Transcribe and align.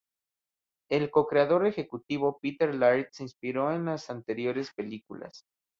El 0.89 1.11
co-creador 1.11 1.67
ejecutivo: 1.67 2.39
Peter 2.41 2.73
Laird 2.73 3.09
se 3.11 3.21
inspiró 3.21 3.71
en 3.71 3.85
las 3.85 4.09
anteriores 4.09 4.71
películas. 4.75 5.45